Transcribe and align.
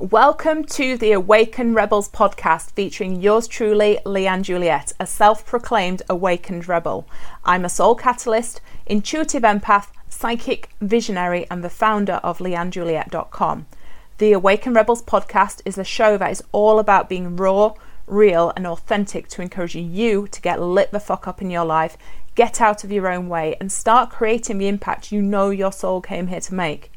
Welcome 0.00 0.62
to 0.66 0.96
the 0.96 1.10
Awakened 1.10 1.74
Rebels 1.74 2.08
podcast 2.08 2.70
featuring 2.70 3.20
yours 3.20 3.48
truly, 3.48 3.98
Leanne 4.06 4.42
Juliette, 4.42 4.92
a 5.00 5.06
self 5.08 5.44
proclaimed 5.44 6.02
awakened 6.08 6.68
rebel. 6.68 7.08
I'm 7.44 7.64
a 7.64 7.68
soul 7.68 7.96
catalyst, 7.96 8.60
intuitive 8.86 9.42
empath, 9.42 9.88
psychic 10.08 10.70
visionary, 10.80 11.48
and 11.50 11.64
the 11.64 11.68
founder 11.68 12.20
of 12.22 12.38
leannejuliette.com. 12.38 13.66
The 14.18 14.32
Awakened 14.34 14.76
Rebels 14.76 15.02
podcast 15.02 15.62
is 15.64 15.76
a 15.76 15.82
show 15.82 16.16
that 16.16 16.30
is 16.30 16.44
all 16.52 16.78
about 16.78 17.08
being 17.08 17.34
raw, 17.34 17.74
real, 18.06 18.52
and 18.54 18.68
authentic 18.68 19.26
to 19.30 19.42
encourage 19.42 19.74
you 19.74 20.28
to 20.28 20.40
get 20.40 20.62
lit 20.62 20.92
the 20.92 21.00
fuck 21.00 21.26
up 21.26 21.42
in 21.42 21.50
your 21.50 21.64
life, 21.64 21.98
get 22.36 22.60
out 22.60 22.84
of 22.84 22.92
your 22.92 23.08
own 23.08 23.28
way, 23.28 23.56
and 23.58 23.72
start 23.72 24.10
creating 24.10 24.58
the 24.58 24.68
impact 24.68 25.10
you 25.10 25.20
know 25.20 25.50
your 25.50 25.72
soul 25.72 26.00
came 26.00 26.28
here 26.28 26.40
to 26.42 26.54
make. 26.54 26.92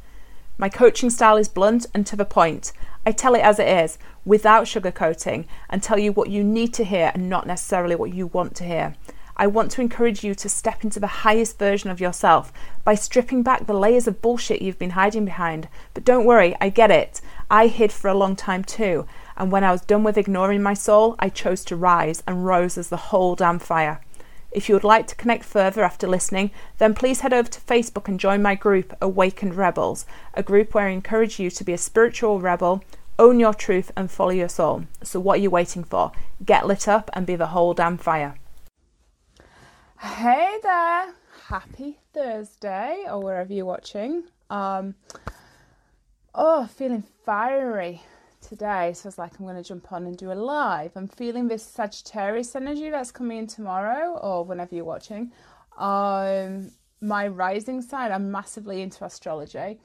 My 0.61 0.69
coaching 0.69 1.09
style 1.09 1.37
is 1.37 1.49
blunt 1.49 1.87
and 1.91 2.05
to 2.05 2.15
the 2.15 2.23
point. 2.23 2.71
I 3.03 3.13
tell 3.13 3.33
it 3.33 3.41
as 3.41 3.57
it 3.57 3.67
is, 3.67 3.97
without 4.23 4.65
sugarcoating, 4.65 5.47
and 5.67 5.81
tell 5.81 5.97
you 5.97 6.11
what 6.11 6.29
you 6.29 6.43
need 6.43 6.71
to 6.75 6.83
hear 6.83 7.11
and 7.15 7.27
not 7.27 7.47
necessarily 7.47 7.95
what 7.95 8.13
you 8.13 8.27
want 8.27 8.55
to 8.57 8.63
hear. 8.63 8.93
I 9.35 9.47
want 9.47 9.71
to 9.71 9.81
encourage 9.81 10.23
you 10.23 10.35
to 10.35 10.47
step 10.47 10.83
into 10.83 10.99
the 10.99 11.25
highest 11.25 11.57
version 11.57 11.89
of 11.89 11.99
yourself 11.99 12.53
by 12.83 12.93
stripping 12.93 13.41
back 13.41 13.65
the 13.65 13.73
layers 13.73 14.07
of 14.07 14.21
bullshit 14.21 14.61
you've 14.61 14.77
been 14.77 14.91
hiding 14.91 15.25
behind. 15.25 15.67
But 15.95 16.05
don't 16.05 16.25
worry, 16.25 16.55
I 16.61 16.69
get 16.69 16.91
it. 16.91 17.21
I 17.49 17.65
hid 17.65 17.91
for 17.91 18.07
a 18.07 18.13
long 18.13 18.35
time 18.35 18.63
too, 18.63 19.07
and 19.35 19.51
when 19.51 19.63
I 19.63 19.71
was 19.71 19.81
done 19.81 20.03
with 20.03 20.15
ignoring 20.15 20.61
my 20.61 20.75
soul, 20.75 21.15
I 21.17 21.29
chose 21.29 21.65
to 21.65 21.75
rise 21.75 22.21
and 22.27 22.45
rose 22.45 22.77
as 22.77 22.89
the 22.89 22.97
whole 23.09 23.33
damn 23.33 23.57
fire. 23.57 23.99
If 24.51 24.67
you 24.67 24.75
would 24.75 24.83
like 24.83 25.07
to 25.07 25.15
connect 25.15 25.45
further 25.45 25.81
after 25.81 26.07
listening, 26.07 26.51
then 26.77 26.93
please 26.93 27.21
head 27.21 27.31
over 27.31 27.49
to 27.49 27.61
Facebook 27.61 28.09
and 28.09 28.19
join 28.19 28.41
my 28.41 28.55
group, 28.55 28.93
Awakened 29.01 29.55
Rebels, 29.55 30.05
a 30.33 30.43
group 30.43 30.73
where 30.73 30.87
I 30.87 30.91
encourage 30.91 31.39
you 31.39 31.49
to 31.49 31.63
be 31.63 31.71
a 31.71 31.77
spiritual 31.77 32.41
rebel, 32.41 32.83
own 33.17 33.39
your 33.39 33.53
truth, 33.53 33.91
and 33.95 34.11
follow 34.11 34.31
your 34.31 34.49
soul. 34.49 34.83
So, 35.03 35.21
what 35.21 35.39
are 35.39 35.41
you 35.41 35.49
waiting 35.49 35.85
for? 35.85 36.11
Get 36.43 36.67
lit 36.67 36.87
up 36.87 37.09
and 37.13 37.25
be 37.25 37.37
the 37.37 37.47
whole 37.47 37.73
damn 37.73 37.97
fire. 37.97 38.35
Hey 39.99 40.57
there! 40.63 41.13
Happy 41.47 41.99
Thursday, 42.13 43.05
or 43.09 43.21
wherever 43.21 43.53
you're 43.53 43.65
watching. 43.65 44.23
Um, 44.49 44.95
oh, 46.35 46.67
feeling 46.67 47.03
fiery 47.25 48.01
today, 48.51 48.91
so 48.93 49.07
I 49.07 49.07
was 49.07 49.17
like, 49.17 49.39
I'm 49.39 49.45
going 49.45 49.55
to 49.55 49.63
jump 49.63 49.93
on 49.93 50.05
and 50.05 50.17
do 50.17 50.29
a 50.29 50.33
live. 50.33 50.91
I'm 50.97 51.07
feeling 51.07 51.47
this 51.47 51.63
Sagittarius 51.63 52.53
energy 52.53 52.89
that's 52.89 53.09
coming 53.09 53.37
in 53.37 53.47
tomorrow 53.47 54.17
or 54.17 54.43
whenever 54.43 54.75
you're 54.75 54.83
watching. 54.83 55.31
Um, 55.77 56.71
my 56.99 57.29
rising 57.29 57.81
sign, 57.81 58.11
I'm 58.11 58.29
massively 58.29 58.81
into 58.81 59.05
astrology. 59.05 59.79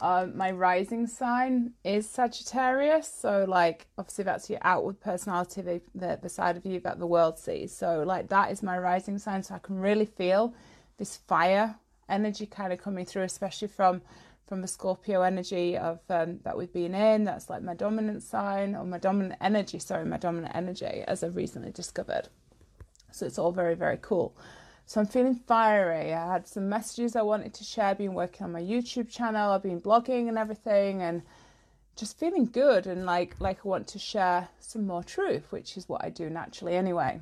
Um, 0.00 0.36
my 0.36 0.50
rising 0.50 1.06
sign 1.06 1.74
is 1.84 2.08
Sagittarius, 2.08 3.06
so 3.06 3.44
like 3.46 3.86
obviously 3.96 4.24
that's 4.24 4.50
your 4.50 4.58
outward 4.62 4.98
personality, 5.00 5.62
the, 5.62 5.80
the, 5.94 6.18
the 6.20 6.28
side 6.28 6.56
of 6.56 6.66
you 6.66 6.80
that 6.80 6.98
the 6.98 7.06
world 7.06 7.38
sees. 7.38 7.72
So 7.72 8.02
like 8.04 8.28
that 8.30 8.50
is 8.50 8.64
my 8.64 8.78
rising 8.78 9.18
sign, 9.18 9.44
so 9.44 9.54
I 9.54 9.60
can 9.60 9.78
really 9.78 10.06
feel 10.06 10.54
this 10.98 11.16
fire 11.16 11.76
energy 12.08 12.46
kind 12.46 12.72
of 12.72 12.80
coming 12.80 13.04
through, 13.04 13.22
especially 13.22 13.68
from 13.68 14.02
from 14.48 14.62
the 14.62 14.68
Scorpio 14.68 15.22
energy 15.22 15.76
of 15.76 16.00
um, 16.08 16.40
that 16.42 16.56
we've 16.56 16.72
been 16.72 16.94
in. 16.94 17.24
That's 17.24 17.50
like 17.50 17.62
my 17.62 17.74
dominant 17.74 18.22
sign 18.22 18.74
or 18.74 18.84
my 18.84 18.98
dominant 18.98 19.36
energy. 19.40 19.78
Sorry, 19.78 20.04
my 20.04 20.16
dominant 20.16 20.56
energy, 20.56 21.04
as 21.06 21.22
I've 21.22 21.36
recently 21.36 21.70
discovered. 21.70 22.28
So 23.12 23.26
it's 23.26 23.38
all 23.38 23.52
very 23.52 23.74
very 23.74 23.98
cool. 24.00 24.34
So 24.86 25.00
I'm 25.00 25.06
feeling 25.06 25.34
fiery. 25.34 26.14
I 26.14 26.32
had 26.32 26.48
some 26.48 26.68
messages 26.68 27.14
I 27.14 27.22
wanted 27.22 27.52
to 27.54 27.64
share. 27.64 27.94
Been 27.94 28.14
working 28.14 28.44
on 28.44 28.52
my 28.52 28.62
YouTube 28.62 29.10
channel. 29.10 29.52
I've 29.52 29.62
been 29.62 29.82
blogging 29.82 30.28
and 30.28 30.38
everything, 30.38 31.02
and 31.02 31.22
just 31.94 32.18
feeling 32.18 32.46
good 32.46 32.86
and 32.86 33.04
like 33.04 33.36
like 33.40 33.58
I 33.64 33.68
want 33.68 33.86
to 33.88 33.98
share 33.98 34.48
some 34.60 34.86
more 34.86 35.04
truth, 35.04 35.52
which 35.52 35.76
is 35.76 35.88
what 35.88 36.04
I 36.04 36.10
do 36.10 36.30
naturally 36.30 36.74
anyway. 36.74 37.20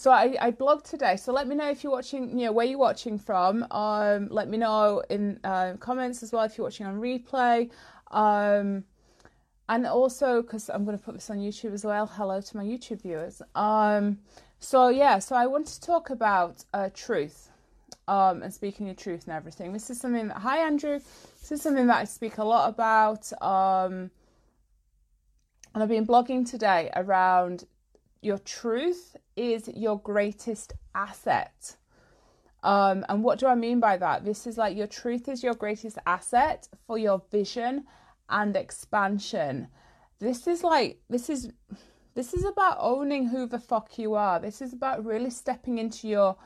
So 0.00 0.10
I, 0.10 0.34
I 0.40 0.50
blogged 0.50 0.84
today. 0.84 1.16
So 1.16 1.30
let 1.30 1.46
me 1.46 1.54
know 1.54 1.68
if 1.68 1.84
you're 1.84 1.92
watching, 1.92 2.30
you 2.30 2.46
know, 2.46 2.52
where 2.52 2.64
you're 2.64 2.78
watching 2.78 3.18
from. 3.18 3.66
Um, 3.70 4.28
let 4.30 4.48
me 4.48 4.56
know 4.56 5.02
in 5.10 5.38
uh, 5.44 5.74
comments 5.78 6.22
as 6.22 6.32
well 6.32 6.42
if 6.44 6.56
you're 6.56 6.66
watching 6.66 6.86
on 6.86 6.98
replay. 6.98 7.68
Um, 8.10 8.84
and 9.68 9.86
also, 9.86 10.40
because 10.40 10.70
I'm 10.70 10.86
going 10.86 10.96
to 10.96 11.04
put 11.04 11.12
this 11.12 11.28
on 11.28 11.36
YouTube 11.36 11.74
as 11.74 11.84
well. 11.84 12.06
Hello 12.06 12.40
to 12.40 12.56
my 12.56 12.64
YouTube 12.64 13.02
viewers. 13.02 13.42
Um, 13.54 14.20
so 14.58 14.88
yeah, 14.88 15.18
so 15.18 15.36
I 15.36 15.46
want 15.46 15.66
to 15.66 15.78
talk 15.82 16.08
about 16.08 16.64
uh, 16.72 16.88
truth 16.94 17.50
um, 18.08 18.42
and 18.42 18.54
speaking 18.54 18.88
of 18.88 18.96
truth 18.96 19.24
and 19.26 19.36
everything. 19.36 19.74
This 19.74 19.90
is 19.90 20.00
something 20.00 20.28
that, 20.28 20.38
hi 20.38 20.60
Andrew, 20.60 20.98
this 21.40 21.52
is 21.52 21.60
something 21.60 21.88
that 21.88 21.98
I 21.98 22.04
speak 22.04 22.38
a 22.38 22.44
lot 22.44 22.70
about. 22.70 23.30
Um, 23.42 24.10
and 25.74 25.82
I've 25.82 25.90
been 25.90 26.06
blogging 26.06 26.50
today 26.50 26.90
around 26.96 27.66
your 28.22 28.38
truth 28.38 29.16
is 29.36 29.68
your 29.68 29.98
greatest 29.98 30.74
asset. 30.94 31.76
Um, 32.62 33.04
and 33.08 33.24
what 33.24 33.38
do 33.38 33.46
I 33.46 33.54
mean 33.54 33.80
by 33.80 33.96
that? 33.96 34.24
This 34.24 34.46
is 34.46 34.58
like 34.58 34.76
your 34.76 34.86
truth 34.86 35.28
is 35.28 35.42
your 35.42 35.54
greatest 35.54 35.98
asset 36.06 36.68
for 36.86 36.98
your 36.98 37.22
vision 37.30 37.84
and 38.28 38.54
expansion. 38.56 39.68
This 40.18 40.46
is 40.46 40.62
like, 40.62 41.00
this 41.08 41.30
is. 41.30 41.50
This 42.12 42.34
is 42.34 42.44
about 42.44 42.76
owning 42.80 43.28
who 43.28 43.46
the 43.46 43.60
fuck 43.60 43.96
you 43.96 44.14
are. 44.14 44.40
This 44.40 44.60
is 44.60 44.72
about 44.72 45.04
really 45.04 45.30
stepping 45.30 45.78
into 45.78 46.08
your 46.08 46.36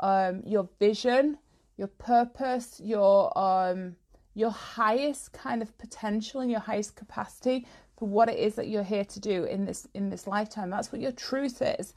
um, 0.00 0.42
your 0.44 0.68
vision, 0.80 1.38
your 1.76 1.86
purpose, 1.86 2.80
your 2.82 3.36
um, 3.38 3.94
your 4.34 4.50
highest 4.50 5.32
kind 5.32 5.62
of 5.62 5.78
potential 5.78 6.40
and 6.40 6.50
your 6.50 6.60
highest 6.60 6.96
capacity 6.96 7.66
for 7.98 8.08
what 8.08 8.28
it 8.28 8.38
is 8.38 8.54
that 8.56 8.68
you're 8.68 8.82
here 8.82 9.04
to 9.04 9.20
do 9.20 9.44
in 9.44 9.64
this 9.64 9.86
in 9.94 10.10
this 10.10 10.26
lifetime. 10.26 10.70
That's 10.70 10.92
what 10.92 11.00
your 11.00 11.12
truth 11.12 11.62
is. 11.62 11.94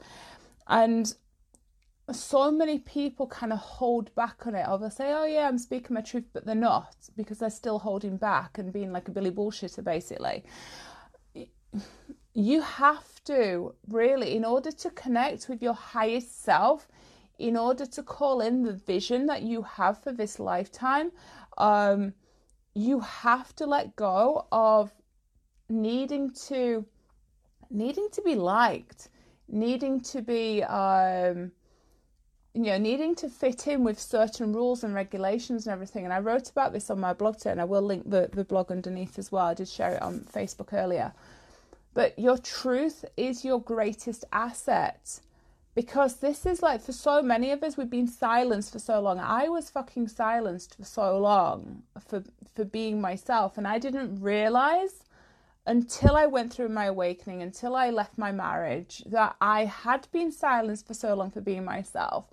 And 0.68 1.14
so 2.12 2.50
many 2.52 2.78
people 2.78 3.26
kind 3.26 3.52
of 3.52 3.58
hold 3.58 4.14
back 4.14 4.46
on 4.46 4.54
it, 4.54 4.66
or 4.68 4.78
they'll 4.78 4.90
say, 4.90 5.12
"Oh 5.12 5.24
yeah, 5.24 5.48
I'm 5.48 5.58
speaking 5.58 5.94
my 5.94 6.00
truth," 6.00 6.26
but 6.32 6.44
they're 6.46 6.54
not 6.54 6.94
because 7.16 7.38
they're 7.38 7.50
still 7.50 7.78
holding 7.80 8.16
back 8.16 8.58
and 8.58 8.72
being 8.72 8.92
like 8.92 9.08
a 9.08 9.10
Billy 9.10 9.30
bullshitter, 9.30 9.82
basically. 9.82 10.44
You 12.34 12.60
have 12.60 13.24
to 13.24 13.74
really, 13.88 14.36
in 14.36 14.44
order 14.44 14.70
to 14.70 14.90
connect 14.90 15.48
with 15.48 15.62
your 15.62 15.74
highest 15.74 16.42
self, 16.44 16.86
in 17.38 17.56
order 17.56 17.86
to 17.86 18.02
call 18.02 18.40
in 18.40 18.62
the 18.62 18.72
vision 18.72 19.26
that 19.26 19.42
you 19.42 19.62
have 19.62 20.02
for 20.02 20.12
this 20.12 20.38
lifetime, 20.38 21.10
um, 21.58 22.14
you 22.74 23.00
have 23.00 23.56
to 23.56 23.66
let 23.66 23.96
go 23.96 24.46
of 24.52 24.92
needing 25.68 26.30
to 26.48 26.84
needing 27.70 28.08
to 28.10 28.22
be 28.22 28.34
liked, 28.34 29.08
needing 29.48 30.00
to 30.00 30.22
be 30.22 30.62
um, 30.62 31.50
you 32.56 32.62
know, 32.62 32.78
needing 32.78 33.14
to 33.14 33.28
fit 33.28 33.66
in 33.68 33.84
with 33.84 34.00
certain 34.00 34.52
rules 34.54 34.82
and 34.82 34.94
regulations 34.94 35.66
and 35.66 35.74
everything. 35.74 36.04
And 36.04 36.12
I 36.12 36.20
wrote 36.20 36.48
about 36.48 36.72
this 36.72 36.88
on 36.88 36.98
my 36.98 37.12
blog 37.12 37.36
today, 37.36 37.50
and 37.50 37.60
I 37.60 37.64
will 37.64 37.82
link 37.82 38.08
the, 38.08 38.30
the 38.32 38.44
blog 38.44 38.72
underneath 38.72 39.18
as 39.18 39.30
well. 39.30 39.44
I 39.44 39.52
did 39.54 39.68
share 39.68 39.96
it 39.96 40.02
on 40.02 40.20
Facebook 40.20 40.72
earlier. 40.72 41.12
But 41.92 42.18
your 42.18 42.38
truth 42.38 43.04
is 43.16 43.44
your 43.44 43.60
greatest 43.60 44.24
asset. 44.32 45.20
Because 45.74 46.16
this 46.16 46.46
is 46.46 46.62
like 46.62 46.80
for 46.80 46.92
so 46.92 47.20
many 47.20 47.50
of 47.50 47.62
us, 47.62 47.76
we've 47.76 47.90
been 47.90 48.08
silenced 48.08 48.72
for 48.72 48.78
so 48.78 49.00
long. 49.00 49.18
I 49.18 49.50
was 49.50 49.68
fucking 49.68 50.08
silenced 50.08 50.76
for 50.76 50.84
so 50.84 51.18
long 51.18 51.82
for 52.00 52.24
for 52.54 52.64
being 52.64 52.98
myself, 53.02 53.58
and 53.58 53.68
I 53.68 53.78
didn't 53.78 54.22
realize 54.22 55.04
until 55.66 56.16
I 56.16 56.26
went 56.26 56.52
through 56.52 56.68
my 56.68 56.86
awakening, 56.86 57.42
until 57.42 57.74
I 57.74 57.90
left 57.90 58.18
my 58.18 58.32
marriage, 58.32 59.02
that 59.06 59.36
I 59.40 59.64
had 59.64 60.06
been 60.12 60.30
silenced 60.30 60.86
for 60.86 60.94
so 60.94 61.14
long 61.14 61.30
for 61.30 61.40
being 61.40 61.64
myself. 61.64 62.26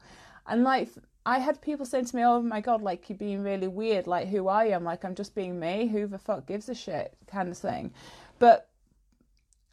And 0.47 0.63
like, 0.63 0.89
I 1.25 1.39
had 1.39 1.61
people 1.61 1.85
saying 1.85 2.05
to 2.05 2.15
me, 2.15 2.23
Oh 2.23 2.41
my 2.41 2.61
God, 2.61 2.81
like, 2.81 3.09
you're 3.09 3.17
being 3.17 3.41
really 3.41 3.67
weird. 3.67 4.07
Like, 4.07 4.27
who 4.27 4.47
are 4.49 4.65
you? 4.65 4.73
I'm 4.73 4.83
like, 4.83 5.03
I'm 5.05 5.15
just 5.15 5.35
being 5.35 5.59
me. 5.59 5.87
Who 5.87 6.05
the 6.05 6.19
fuck 6.19 6.45
gives 6.45 6.69
a 6.69 6.75
shit? 6.75 7.15
kind 7.27 7.49
of 7.49 7.57
thing. 7.57 7.91
But 8.39 8.69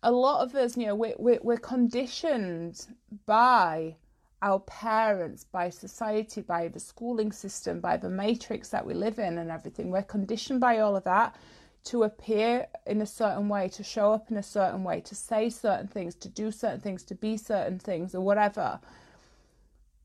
a 0.03 0.11
lot 0.11 0.43
of 0.43 0.55
us, 0.55 0.77
you 0.77 0.87
know, 0.87 0.95
we're, 0.95 1.15
we're, 1.19 1.41
we're 1.43 1.59
conditioned 1.59 2.87
by 3.27 3.97
our 4.43 4.61
parents, 4.61 5.45
by 5.45 5.69
society, 5.69 6.41
by 6.41 6.69
the 6.69 6.81
schooling 6.81 7.31
system, 7.31 7.81
by 7.81 7.99
the 7.99 8.09
matrix 8.09 8.71
that 8.71 8.87
we 8.87 8.95
live 8.95 9.19
in 9.19 9.37
and 9.37 9.51
everything. 9.51 9.91
We're 9.91 10.03
conditioned 10.03 10.61
by 10.61 10.79
all 10.79 10.97
of 10.97 11.05
that 11.05 11.37
to 11.85 12.03
appear 12.03 12.67
in 12.87 13.01
a 13.01 13.07
certain 13.07 13.49
way, 13.49 13.69
to 13.69 13.83
show 13.83 14.13
up 14.13 14.31
in 14.31 14.37
a 14.37 14.43
certain 14.43 14.85
way, 14.85 15.01
to 15.01 15.15
say 15.15 15.49
certain 15.49 15.89
things, 15.89 16.15
to 16.17 16.29
do 16.29 16.51
certain 16.51 16.81
things, 16.81 17.03
to 17.05 17.15
be 17.15 17.37
certain 17.37 17.79
things, 17.79 18.15
or 18.15 18.21
whatever. 18.21 18.81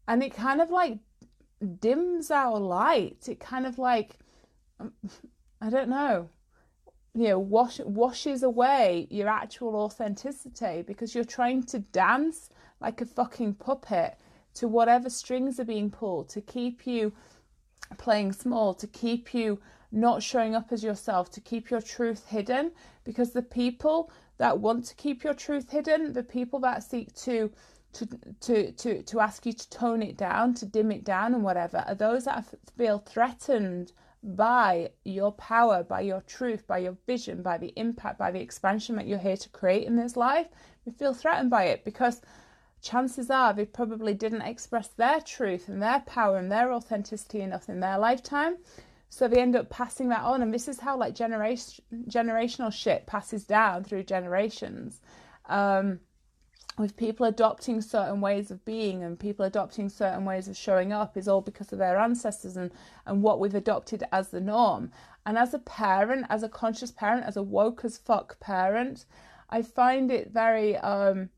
And 0.08 0.24
it 0.24 0.34
kind 0.34 0.62
of 0.62 0.70
like 0.70 1.00
dims 1.80 2.32
our 2.32 2.60
light. 2.60 3.28
It 3.28 3.40
kind 3.40 3.66
of 3.66 3.78
like, 3.78 4.18
um, 4.80 4.94
I 5.62 5.70
don't 5.70 5.90
know, 5.90 6.30
you 7.14 7.30
know, 7.30 7.40
wash, 7.40 7.80
washes 7.80 8.44
away 8.44 9.08
your 9.10 9.28
actual 9.28 9.76
authenticity 9.76 10.82
because 10.82 11.16
you're 11.16 11.24
trying 11.24 11.64
to 11.64 11.80
dance 11.80 12.50
like 12.80 13.02
a 13.02 13.06
fucking 13.06 13.56
puppet 13.56 14.18
to 14.56 14.68
whatever 14.68 15.10
strings 15.10 15.60
are 15.60 15.66
being 15.66 15.90
pulled 15.90 16.30
to 16.30 16.42
keep 16.42 16.88
you 16.88 17.14
playing 17.98 18.32
small, 18.32 18.74
to 18.74 18.88
keep 18.88 19.34
you 19.34 19.60
not 19.92 20.24
showing 20.24 20.56
up 20.56 20.72
as 20.72 20.84
yourself, 20.84 21.30
to 21.32 21.42
keep 21.42 21.70
your 21.70 21.82
truth 21.82 22.28
hidden, 22.28 22.72
because 23.04 23.32
the 23.32 23.42
people 23.42 24.12
that 24.38 24.60
want 24.60 24.86
to 24.86 24.96
keep 24.96 25.24
your 25.24 25.34
truth 25.34 25.70
hidden, 25.70 26.14
the 26.14 26.24
people 26.24 26.60
that 26.60 26.84
seek 26.84 27.14
to 27.16 27.52
to 27.94 28.06
to 28.42 28.72
to 28.74 29.04
to 29.04 29.20
ask 29.20 29.46
you 29.46 29.54
to 29.54 29.70
tone 29.70 30.02
it 30.02 30.18
down, 30.18 30.54
to 30.56 30.66
dim 30.66 30.92
it 30.92 31.04
down 31.04 31.34
and 31.34 31.44
whatever, 31.44 31.84
are 31.88 31.96
those 31.96 32.26
that 32.26 32.46
feel 32.78 33.00
threatened 33.00 33.94
by 34.24 34.90
your 35.04 35.32
power, 35.34 35.84
by 35.84 36.02
your 36.02 36.22
truth, 36.22 36.66
by 36.68 36.80
your 36.80 36.98
vision, 37.06 37.42
by 37.44 37.58
the 37.58 37.72
impact, 37.76 38.18
by 38.18 38.32
the 38.32 38.42
expansion 38.42 38.96
that 38.96 39.08
you're 39.08 39.20
here 39.20 39.38
to 39.38 39.50
create 39.50 39.86
in 39.86 39.96
this 39.96 40.18
life. 40.18 40.48
We 40.86 40.92
feel 40.92 41.14
threatened 41.14 41.52
by 41.52 41.66
it 41.66 41.86
because 41.86 42.22
chances 42.82 43.30
are 43.30 43.54
they 43.54 43.66
probably 43.66 44.14
didn't 44.14 44.42
express 44.42 44.88
their 44.90 45.22
truth 45.22 45.70
and 45.70 45.82
their 45.82 46.02
power 46.02 46.38
and 46.38 46.52
their 46.52 46.74
authenticity 46.74 47.42
enough 47.42 47.70
in 47.70 47.80
their 47.80 47.98
lifetime. 47.98 48.58
So 49.10 49.28
they 49.28 49.42
end 49.42 49.56
up 49.56 49.70
passing 49.70 50.10
that 50.10 50.24
on, 50.24 50.42
and 50.42 50.54
this 50.54 50.68
is 50.68 50.80
how 50.80 50.98
like 50.98 51.16
generation 51.16 51.84
generational 52.08 52.72
shit 52.72 53.06
passes 53.06 53.46
down 53.46 53.84
through 53.84 54.04
generations. 54.04 55.02
Um, 55.48 56.00
with 56.78 56.98
people 56.98 57.26
adopting 57.26 57.80
certain 57.82 58.20
ways 58.20 58.52
of 58.52 58.66
being 58.66 59.04
and 59.04 59.18
people 59.18 59.46
adopting 59.46 59.88
certain 59.88 60.26
ways 60.26 60.48
of 60.48 60.58
showing 60.58 60.92
up 60.92 61.16
is 61.16 61.28
all 61.28 61.42
because 61.42 61.72
of 61.72 61.80
their 61.80 61.98
ancestors 61.98 62.58
and, 62.58 62.72
and 63.06 63.24
what 63.24 63.40
we've 63.40 63.56
adopted 63.56 64.04
as 64.12 64.30
the 64.30 64.42
norm. 64.42 64.92
And 65.26 65.38
as 65.38 65.54
a 65.54 65.60
parent, 65.60 66.26
as 66.30 66.44
a 66.44 66.50
conscious 66.50 66.92
parent, 66.92 67.26
as 67.26 67.38
a 67.38 67.44
woke 67.44 67.86
as 67.86 67.98
fuck 67.98 68.40
parent, 68.40 69.06
I 69.50 69.62
find 69.62 70.12
it 70.12 70.32
very 70.32 70.76
um, 70.78 71.30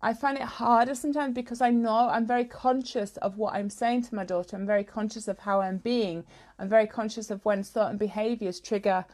I 0.00 0.14
find 0.14 0.38
it 0.38 0.44
harder 0.44 0.94
sometimes 0.94 1.34
because 1.34 1.60
I 1.60 1.70
know 1.70 2.08
I'm 2.08 2.26
very 2.26 2.44
conscious 2.44 3.16
of 3.16 3.36
what 3.36 3.54
I'm 3.54 3.68
saying 3.68 4.02
to 4.04 4.14
my 4.14 4.24
daughter. 4.24 4.56
I'm 4.56 4.66
very 4.66 4.84
conscious 4.84 5.26
of 5.26 5.40
how 5.40 5.60
I'm 5.60 5.78
being. 5.78 6.24
I'm 6.58 6.68
very 6.68 6.86
conscious 6.86 7.30
of 7.30 7.44
when 7.44 7.64
certain 7.64 7.96
behaviors 7.96 8.60
trigger 8.60 9.04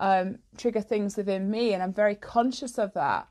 um, 0.00 0.38
trigger 0.56 0.80
things 0.80 1.16
within 1.16 1.50
me, 1.50 1.74
and 1.74 1.82
I'm 1.82 1.92
very 1.92 2.16
conscious 2.16 2.78
of 2.78 2.92
that 2.94 3.28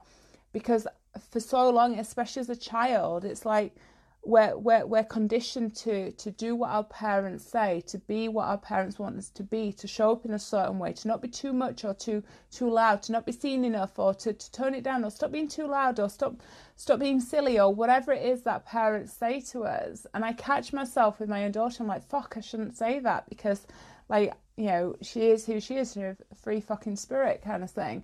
because 0.54 0.88
for 1.30 1.40
so 1.40 1.70
long, 1.70 2.00
especially 2.00 2.40
as 2.40 2.50
a 2.50 2.56
child, 2.56 3.26
it's 3.26 3.46
like 3.46 3.76
we're, 4.24 4.56
we're, 4.56 4.86
we're 4.86 5.04
conditioned 5.04 5.76
to, 5.76 6.12
to 6.12 6.30
do 6.30 6.56
what 6.56 6.70
our 6.70 6.84
parents 6.84 7.44
say, 7.44 7.82
to 7.88 7.98
be 7.98 8.28
what 8.28 8.46
our 8.46 8.58
parents 8.58 9.00
want 9.00 9.18
us 9.18 9.30
to 9.30 9.44
be, 9.44 9.74
to 9.74 9.88
show 9.88 10.12
up 10.12 10.26
in 10.26 10.34
a 10.34 10.40
certain 10.40 10.78
way, 10.78 10.94
to 10.94 11.08
not 11.08 11.24
be 11.24 11.28
too 11.28 11.54
much 11.54 11.84
or 11.84 11.94
too 11.94 12.24
too 12.52 12.70
loud, 12.70 13.02
to 13.04 13.12
not 13.12 13.26
be 13.26 13.32
seen 13.32 13.66
enough 13.66 13.98
or 13.98 14.14
to, 14.14 14.34
to 14.34 14.52
tone 14.52 14.76
it 14.76 14.84
down 14.84 15.04
or 15.04 15.10
stop 15.10 15.32
being 15.32 15.48
too 15.48 15.66
loud 15.66 16.00
or 16.00 16.08
stop 16.08 16.36
stop 16.76 17.00
being 17.00 17.20
silly 17.20 17.60
or 17.60 17.74
whatever 17.74 18.12
it 18.12 18.24
is 18.24 18.44
that 18.44 18.66
parents 18.66 19.12
say 19.12 19.42
to 19.42 19.64
us. 19.64 20.06
And 20.14 20.24
I 20.24 20.34
catch 20.34 20.72
myself 20.72 21.20
with 21.20 21.30
my 21.30 21.46
own 21.46 21.52
daughter, 21.52 21.78
I'm 21.82 21.88
like, 21.88 22.08
fuck, 22.08 22.36
I 22.38 22.42
shouldn't 22.42 22.78
say 22.78 23.00
that 23.00 23.28
because 23.28 23.66
like, 24.08 24.34
you 24.56 24.66
know, 24.66 24.96
she 25.02 25.32
is 25.32 25.48
who 25.48 25.60
she 25.60 25.78
is, 25.78 25.98
a 25.98 26.16
free 26.36 26.62
fucking 26.62 26.98
spirit 26.98 27.42
kind 27.44 27.64
of 27.64 27.72
thing. 27.72 28.04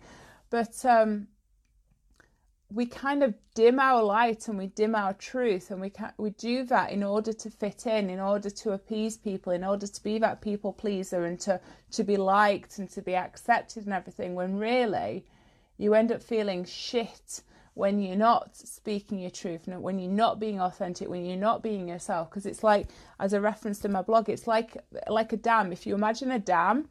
But 0.50 0.84
um 0.84 1.28
we 2.70 2.86
kind 2.86 3.24
of 3.24 3.34
dim 3.56 3.80
our 3.80 4.04
light 4.04 4.48
and 4.48 4.58
we 4.58 4.68
dim 4.68 4.94
our 4.94 5.14
truth 5.14 5.72
and 5.72 5.80
we 5.80 5.90
can 5.90 6.12
we 6.18 6.32
do 6.32 6.64
that 6.66 6.92
in 6.92 7.02
order 7.02 7.32
to 7.32 7.50
fit 7.50 7.86
in 7.86 8.10
in 8.10 8.20
order 8.20 8.50
to 8.50 8.72
appease 8.72 9.16
people 9.16 9.54
in 9.54 9.64
order 9.64 9.88
to 9.88 10.04
be 10.04 10.18
that 10.20 10.42
people 10.42 10.74
pleaser 10.74 11.26
and 11.26 11.40
to 11.40 11.60
to 11.92 12.04
be 12.04 12.18
liked 12.18 12.78
and 12.78 12.90
to 12.90 13.02
be 13.02 13.16
accepted 13.16 13.86
and 13.86 13.94
everything 13.94 14.36
when 14.36 14.58
really 14.58 15.26
you 15.78 15.94
end 15.94 16.12
up 16.12 16.22
feeling 16.22 16.66
shit 16.66 17.42
when 17.78 18.02
you're 18.02 18.16
not 18.16 18.58
speaking 18.58 19.20
your 19.20 19.30
truth 19.30 19.68
when 19.68 20.00
you're 20.00 20.12
not 20.12 20.40
being 20.40 20.60
authentic 20.60 21.08
when 21.08 21.24
you're 21.24 21.38
not 21.38 21.62
being 21.62 21.88
yourself. 21.88 22.28
Because 22.30 22.48
it's 22.48 22.64
like 22.64 22.88
as 23.20 23.34
a 23.34 23.40
reference 23.40 23.80
to 23.80 23.88
my 23.88 24.02
blog 24.02 24.30
it's 24.30 24.48
like 24.48 24.78
like 25.08 25.32
a 25.32 25.38
dam. 25.38 25.72
If 25.72 25.86
you 25.86 25.94
imagine 25.94 26.32
a 26.32 26.40
dam 26.40 26.90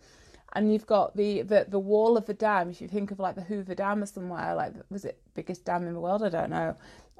and 0.54 0.72
you've 0.72 0.86
got 0.86 1.16
the, 1.16 1.42
the 1.42 1.66
the 1.68 1.78
wall 1.78 2.16
of 2.16 2.26
the 2.26 2.34
dam. 2.34 2.70
If 2.70 2.80
you 2.80 2.88
think 2.88 3.10
of 3.10 3.18
like 3.18 3.34
the 3.34 3.42
Hoover 3.42 3.74
Dam 3.74 4.02
or 4.02 4.06
somewhere, 4.06 4.54
like 4.54 4.72
was 4.90 5.04
it 5.04 5.18
biggest 5.34 5.64
dam 5.64 5.86
in 5.86 5.94
the 5.94 6.00
world? 6.00 6.22
I 6.22 6.28
don't 6.28 6.50
know. 6.50 6.76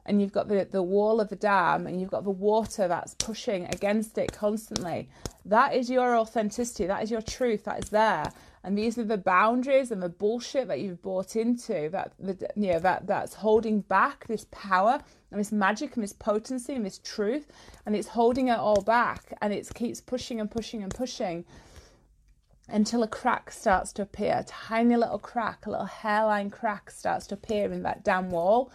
And 0.07 0.21
you've 0.21 0.33
got 0.33 0.49
the 0.49 0.67
the 0.71 0.83
wall 0.83 1.21
of 1.21 1.29
the 1.29 1.37
dam, 1.37 1.87
and 1.87 2.01
you've 2.01 2.11
got 2.11 2.25
the 2.25 2.31
water 2.31 2.89
that's 2.89 3.15
pushing 3.15 3.67
against 3.67 4.17
it 4.19 4.33
constantly. 4.33 5.09
That 5.45 5.75
is 5.75 5.91
your 5.91 6.17
authenticity. 6.17 6.87
That 6.87 7.03
is 7.03 7.11
your 7.11 7.23
truth. 7.23 7.65
That 7.65 7.83
is 7.83 7.91
there. 7.91 8.33
And 8.65 8.77
these 8.77 8.99
are 8.99 9.05
the 9.05 9.19
boundaries 9.19 9.93
and 9.93 10.03
the 10.03 10.09
bullshit 10.09 10.67
that 10.67 10.81
you've 10.81 11.03
bought 11.03 11.37
into. 11.37 11.89
That 11.91 12.13
the 12.19 12.49
you 12.57 12.73
know 12.73 12.79
that 12.79 13.07
that's 13.07 13.35
holding 13.35 13.81
back 13.81 14.27
this 14.29 14.47
power 14.51 15.01
and 15.31 15.41
this 15.41 15.53
magic 15.53 15.97
and 15.97 16.03
this 16.03 16.13
potency 16.13 16.75
and 16.75 16.87
this 16.87 17.01
truth, 17.05 17.49
and 17.85 17.95
it's 17.95 18.09
holding 18.09 18.49
it 18.49 18.59
all 18.59 18.81
back, 18.83 19.37
and 19.43 19.53
it 19.53 19.69
keeps 19.75 20.01
pushing 20.01 20.41
and 20.41 20.51
pushing 20.51 20.83
and 20.83 20.95
pushing 20.95 21.45
until 22.69 23.03
a 23.03 23.09
crack 23.09 23.51
starts 23.51 23.93
to 23.93 24.03
appear, 24.03 24.37
a 24.39 24.45
tiny 24.45 24.97
little 24.97 25.19
crack, 25.19 25.67
a 25.67 25.71
little 25.71 25.87
hairline 25.87 26.51
crack 26.51 26.91
starts 26.91 27.27
to 27.29 27.35
appear 27.35 27.71
in 27.73 27.83
that 27.83 28.05
damn 28.05 28.31
wall. 28.31 28.73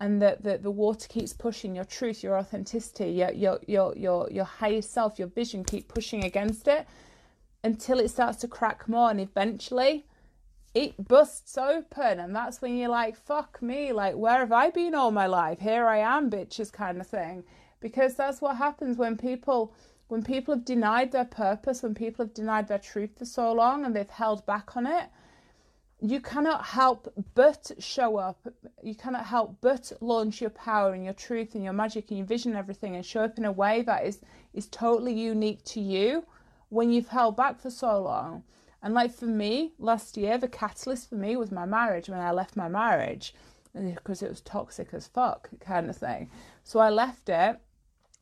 And 0.00 0.22
the, 0.22 0.38
the, 0.40 0.58
the 0.58 0.70
water 0.70 1.08
keeps 1.08 1.32
pushing 1.32 1.74
your 1.74 1.84
truth, 1.84 2.22
your 2.22 2.38
authenticity, 2.38 3.10
your, 3.10 3.32
your, 3.32 3.58
your, 3.66 3.96
your, 3.96 4.28
your 4.30 4.44
higher 4.44 4.80
self, 4.80 5.18
your 5.18 5.28
vision 5.28 5.64
keep 5.64 5.88
pushing 5.88 6.24
against 6.24 6.68
it 6.68 6.86
until 7.64 7.98
it 7.98 8.08
starts 8.08 8.38
to 8.38 8.48
crack 8.48 8.88
more. 8.88 9.10
And 9.10 9.20
eventually 9.20 10.06
it 10.72 11.08
busts 11.08 11.58
open. 11.58 12.20
And 12.20 12.34
that's 12.34 12.62
when 12.62 12.76
you're 12.76 12.88
like, 12.88 13.16
fuck 13.16 13.60
me, 13.60 13.92
like, 13.92 14.14
where 14.14 14.38
have 14.38 14.52
I 14.52 14.70
been 14.70 14.94
all 14.94 15.10
my 15.10 15.26
life? 15.26 15.58
Here 15.58 15.86
I 15.86 15.98
am, 15.98 16.30
bitches, 16.30 16.72
kind 16.72 17.00
of 17.00 17.06
thing. 17.06 17.42
Because 17.80 18.14
that's 18.14 18.40
what 18.40 18.56
happens 18.56 18.96
when 18.96 19.16
people 19.16 19.74
when 20.08 20.22
people 20.22 20.54
have 20.54 20.64
denied 20.64 21.12
their 21.12 21.24
purpose, 21.24 21.82
when 21.82 21.94
people 21.94 22.24
have 22.24 22.34
denied 22.34 22.68
their 22.68 22.78
truth 22.78 23.10
for 23.18 23.24
so 23.24 23.52
long 23.52 23.84
and 23.84 23.94
they've 23.94 24.08
held 24.08 24.44
back 24.46 24.76
on 24.76 24.86
it, 24.86 25.08
you 26.00 26.20
cannot 26.20 26.64
help 26.64 27.12
but 27.34 27.70
show 27.78 28.16
up. 28.16 28.46
You 28.82 28.94
cannot 28.94 29.26
help 29.26 29.58
but 29.60 29.92
launch 30.00 30.40
your 30.40 30.50
power 30.50 30.92
and 30.92 31.04
your 31.04 31.12
truth 31.12 31.54
and 31.54 31.64
your 31.64 31.72
magic 31.72 32.10
and 32.10 32.18
your 32.18 32.26
vision 32.26 32.52
and 32.52 32.58
everything 32.58 32.94
and 32.94 33.04
show 33.04 33.24
up 33.24 33.36
in 33.36 33.44
a 33.44 33.52
way 33.52 33.82
that 33.82 34.06
is 34.06 34.20
is 34.54 34.66
totally 34.68 35.12
unique 35.12 35.62
to 35.64 35.80
you 35.80 36.24
when 36.68 36.90
you've 36.90 37.08
held 37.08 37.36
back 37.36 37.60
for 37.60 37.70
so 37.70 38.00
long. 38.00 38.44
And 38.82 38.94
like 38.94 39.12
for 39.12 39.26
me, 39.26 39.72
last 39.78 40.16
year, 40.16 40.38
the 40.38 40.48
catalyst 40.48 41.08
for 41.08 41.16
me 41.16 41.36
was 41.36 41.50
my 41.50 41.66
marriage 41.66 42.08
when 42.08 42.20
I 42.20 42.30
left 42.30 42.56
my 42.56 42.68
marriage 42.68 43.34
because 43.74 44.22
it 44.22 44.30
was 44.30 44.40
toxic 44.40 44.94
as 44.94 45.08
fuck 45.08 45.50
kind 45.60 45.90
of 45.90 45.96
thing. 45.96 46.30
So 46.62 46.78
I 46.78 46.90
left 46.90 47.28
it 47.28 47.60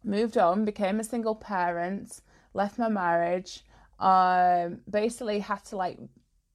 moved 0.06 0.38
on, 0.38 0.64
became 0.64 1.00
a 1.00 1.05
single 1.05 1.35
parent, 1.35 2.20
left 2.55 2.79
my 2.79 2.88
marriage, 2.88 3.64
um, 3.99 4.81
basically 4.88 5.41
had 5.41 5.64
to 5.67 5.76
like 5.76 5.99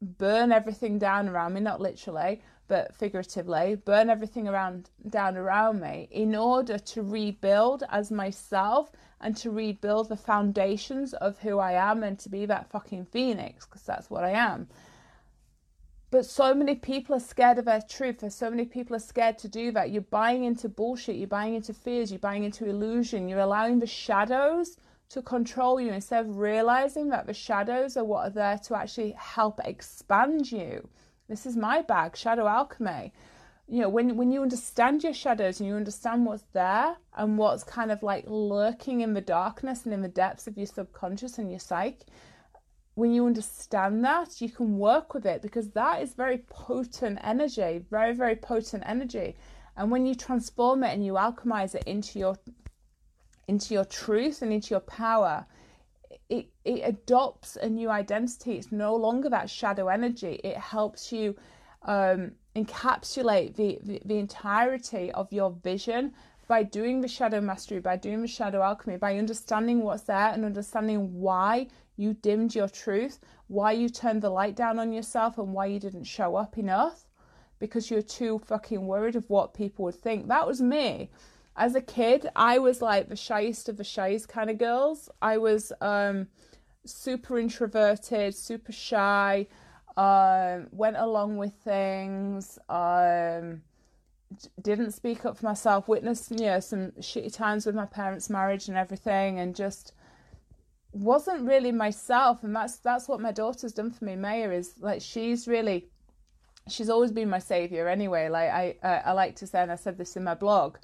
burn 0.01 0.51
everything 0.51 0.98
down 0.98 1.30
around 1.30 1.53
me, 1.53 1.62
not 1.62 1.81
literally, 1.81 2.42
but 2.68 2.95
figuratively, 2.95 3.75
burn 3.75 4.10
everything 4.10 4.48
around 4.48 4.89
down 5.10 5.36
around 5.38 5.81
me 5.81 6.08
in 6.12 6.36
order 6.36 6.79
to 6.79 7.03
rebuild 7.03 7.84
as 7.89 8.12
myself 8.12 8.91
and 9.20 9.36
to 9.38 9.51
rebuild 9.51 10.10
the 10.10 10.15
foundations 10.15 11.13
of 11.15 11.38
who 11.39 11.60
I 11.60 11.74
am 11.74 12.03
and 12.03 12.17
to 12.20 12.29
be 12.29 12.46
that 12.46 12.72
fucking 12.72 13.05
phoenix, 13.05 13.65
because 13.65 13.84
that's 13.84 14.10
what 14.10 14.24
I 14.24 14.31
am. 14.31 14.70
But 16.12 16.25
so 16.25 16.53
many 16.53 16.75
people 16.75 17.15
are 17.15 17.22
scared 17.22 17.58
of 17.58 17.65
their 17.65 17.82
truth. 17.82 18.30
so 18.34 18.50
many 18.50 18.65
people 18.65 18.98
are 18.98 19.00
scared 19.00 19.38
to 19.39 19.48
do 19.48 19.72
that. 19.72 19.91
You're 19.91 20.01
buying 20.01 20.44
into 20.44 20.68
bullshit. 20.68 21.15
You're 21.15 21.27
buying 21.27 21.56
into 21.56 21.74
fears. 21.74 22.12
You're 22.12 22.20
buying 22.20 22.44
into 22.44 22.68
illusion. 22.68 23.30
You're 23.30 23.39
allowing 23.39 23.80
the 23.80 23.88
shadows 23.88 24.75
to 25.12 25.22
control 25.22 25.80
you 25.80 25.91
instead 25.94 26.25
of 26.25 26.38
realizing 26.38 27.10
that 27.10 27.27
the 27.27 27.34
shadows 27.34 27.96
are 27.96 28.03
what 28.03 28.27
are 28.27 28.30
there 28.30 28.58
to 28.58 28.77
actually 28.77 29.12
help 29.18 29.62
expand 29.63 30.51
you. 30.51 30.88
This 31.30 31.46
is 31.46 31.56
my 31.56 31.82
bag, 31.82 32.18
shadow 32.18 32.46
alchemy. 32.46 33.13
You 33.68 33.82
know, 33.82 33.89
when 33.89 34.18
when 34.18 34.34
you 34.34 34.41
understand 34.41 35.03
your 35.03 35.13
shadows 35.13 35.62
and 35.62 35.70
you 35.70 35.75
understand 35.75 36.25
what's 36.25 36.44
there 36.51 36.98
and 37.15 37.38
what's 37.38 37.63
kind 37.63 37.89
of 37.89 38.03
like 38.03 38.25
lurking 38.27 39.00
in 39.00 39.13
the 39.13 39.22
darkness 39.22 39.86
and 39.86 39.94
in 39.94 40.01
the 40.01 40.10
depths 40.10 40.48
of 40.48 40.58
your 40.58 40.68
subconscious 40.68 41.38
and 41.38 41.50
your 41.50 41.60
psyche, 41.60 42.06
when 42.95 43.12
you 43.13 43.25
understand 43.25 44.03
that, 44.03 44.41
you 44.41 44.50
can 44.50 44.77
work 44.77 45.13
with 45.13 45.25
it 45.25 45.41
because 45.41 45.69
that 45.71 46.01
is 46.01 46.13
very 46.13 46.39
potent 46.50 47.19
energy, 47.24 47.86
very, 47.89 48.13
very 48.13 48.36
potent 48.36 48.83
energy. 48.86 49.36
And 49.77 49.89
when 49.89 50.05
you 50.05 50.13
transform 50.15 50.83
it 50.83 50.93
and 50.93 51.05
you 51.05 51.13
alchemize 51.13 51.75
it 51.75 51.83
into 51.86 52.19
your 52.19 52.38
into 53.48 53.74
your 53.74 53.86
truth 53.86 54.41
and 54.41 54.53
into 54.53 54.69
your 54.69 54.81
power, 54.81 55.45
it, 56.29 56.48
it 56.63 56.81
adopts 56.83 57.57
a 57.57 57.67
new 57.67 57.89
identity. 57.89 58.53
It's 58.53 58.71
no 58.71 58.95
longer 58.95 59.29
that 59.29 59.50
shadow 59.50 59.88
energy. 59.88 60.39
It 60.43 60.57
helps 60.57 61.12
you 61.12 61.36
um, 61.83 62.31
encapsulate 62.55 63.55
the, 63.55 63.79
the, 63.83 64.01
the 64.05 64.17
entirety 64.17 65.12
of 65.12 65.33
your 65.33 65.51
vision 65.63 66.13
by 66.48 66.63
doing 66.63 67.01
the 67.01 67.07
shadow 67.07 67.41
mastery, 67.41 67.79
by 67.79 67.98
doing 67.98 68.21
the 68.21 68.27
shadow 68.27 68.62
alchemy, 68.62 68.98
by 68.98 69.17
understanding 69.17 69.81
what's 69.81 70.03
there 70.03 70.31
and 70.33 70.45
understanding 70.45 71.19
why 71.19 71.67
you 72.01 72.15
dimmed 72.15 72.55
your 72.55 72.67
truth, 72.67 73.20
why 73.48 73.72
you 73.72 73.88
turned 73.88 74.22
the 74.22 74.29
light 74.29 74.55
down 74.55 74.79
on 74.79 74.91
yourself, 74.91 75.38
and 75.38 75.53
why 75.53 75.67
you 75.67 75.79
didn't 75.79 76.05
show 76.05 76.36
up 76.36 76.58
enough 76.58 77.05
because 77.60 77.91
you're 77.91 78.01
too 78.01 78.39
fucking 78.39 78.88
worried 78.88 79.15
of 79.15 79.29
what 79.29 79.53
people 79.53 79.86
would 79.86 79.96
think. 79.96 80.27
That 80.27 80.48
was 80.48 80.62
me. 80.62 81.12
As 81.55 81.75
a 81.75 81.81
kid, 81.81 82.27
I 82.36 82.58
was 82.58 82.81
like 82.81 83.08
the 83.08 83.15
shyest 83.15 83.70
of 83.70 83.77
the 83.77 83.84
shyest 83.84 84.27
kind 84.27 84.50
of 84.50 84.58
girls. 84.58 85.10
I 85.22 85.38
was 85.38 85.72
um 85.79 86.27
super 86.86 87.38
introverted, 87.38 88.34
super 88.34 88.72
shy, 88.72 89.48
um, 89.96 90.67
went 90.72 90.98
along 90.98 91.38
with 91.38 91.53
things, 91.63 92.58
um, 92.70 93.62
didn't 94.62 94.91
speak 94.91 95.25
up 95.25 95.38
for 95.38 95.46
myself, 95.46 95.88
witnessed 95.88 96.31
you 96.31 96.48
know 96.48 96.60
some 96.60 96.91
shitty 96.93 97.34
times 97.34 97.65
with 97.65 97.75
my 97.75 97.86
parents' 97.86 98.29
marriage 98.29 98.67
and 98.67 98.77
everything, 98.77 99.39
and 99.39 99.55
just 99.55 99.93
wasn't 100.93 101.48
really 101.48 101.71
myself. 101.71 102.43
And 102.43 102.55
that's 102.55 102.77
that's 102.77 103.07
what 103.07 103.19
my 103.19 103.31
daughter's 103.31 103.74
done 103.74 103.91
for 103.91 104.05
me. 104.05 104.15
Maya 104.15 104.51
is 104.51 104.75
like 104.79 105.01
she's 105.01 105.48
really 105.48 105.89
she's 106.67 106.89
always 106.89 107.12
been 107.12 107.29
my 107.29 107.39
savior 107.39 107.88
anyway. 107.88 108.29
Like 108.29 108.50
I 108.50 108.75
I 108.83 109.12
like 109.13 109.36
to 109.38 109.48
say, 109.48 109.62
and 109.62 109.71
I 109.71 109.75
said 109.75 109.98
this 109.98 110.15
in 110.15 110.24
my 110.24 110.36
blog. 110.36 110.77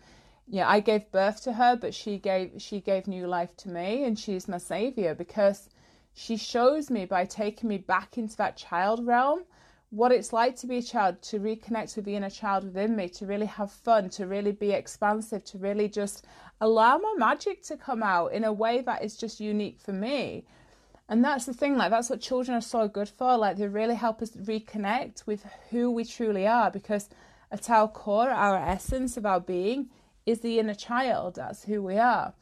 Yeah, 0.50 0.70
I 0.70 0.80
gave 0.80 1.12
birth 1.12 1.44
to 1.44 1.54
her, 1.54 1.76
but 1.76 1.94
she 1.94 2.18
gave 2.20 2.62
she 2.62 2.80
gave 2.82 3.08
new 3.08 3.28
life 3.28 3.56
to 3.58 3.70
me, 3.70 4.06
and 4.06 4.18
she's 4.18 4.48
my 4.48 4.58
savior 4.60 5.14
because 5.14 5.70
she 6.14 6.38
shows 6.38 6.90
me 6.90 7.06
by 7.06 7.26
taking 7.26 7.70
me 7.70 7.78
back 7.78 8.18
into 8.18 8.38
that 8.38 8.58
child 8.58 9.06
realm 9.06 9.44
what 9.90 10.12
it's 10.12 10.34
like 10.34 10.56
to 10.58 10.68
be 10.68 10.78
a 10.78 10.84
child, 10.84 11.22
to 11.22 11.40
reconnect 11.40 11.96
with 11.96 12.06
the 12.06 12.16
inner 12.16 12.30
child 12.30 12.66
within 12.66 12.96
me, 12.96 13.08
to 13.08 13.26
really 13.26 13.46
have 13.46 13.72
fun, 13.72 14.10
to 14.10 14.28
really 14.28 14.52
be 14.52 14.72
expansive, 14.72 15.44
to 15.46 15.58
really 15.58 15.88
just 15.88 16.26
allow 16.60 16.98
my 16.98 17.14
magic 17.18 17.64
to 17.64 17.78
come 17.78 18.04
out 18.04 18.34
in 18.34 18.44
a 18.44 18.54
way 18.54 18.82
that 18.82 19.04
is 19.04 19.16
just 19.16 19.40
unique 19.40 19.80
for 19.80 19.94
me. 19.94 20.46
And 21.10 21.24
that's 21.24 21.46
the 21.46 21.54
thing, 21.54 21.78
like, 21.78 21.92
that's 21.92 22.10
what 22.10 22.20
children 22.20 22.58
are 22.58 22.62
so 22.62 22.88
good 22.88 23.08
for. 23.08 23.38
Like, 23.38 23.58
they 23.58 23.68
really 23.68 23.96
help 23.96 24.22
us 24.22 24.32
reconnect 24.32 25.26
with 25.26 25.46
who 25.70 25.90
we 25.90 26.04
truly 26.04 26.46
are 26.46 26.70
because 26.70 27.10
at 27.52 27.70
our 27.70 27.88
core, 27.88 28.30
our 28.30 28.58
essence 28.58 29.16
of 29.16 29.26
our 29.26 29.40
being 29.40 29.90
is 30.26 30.42
the 30.42 30.60
inner 30.60 30.74
child. 30.74 31.36
That's 31.36 31.64
who 31.64 31.82
we 31.82 31.98
are. 31.98 32.34